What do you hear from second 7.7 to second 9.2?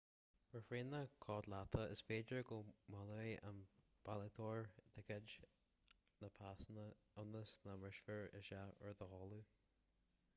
mbrisfear isteach ar do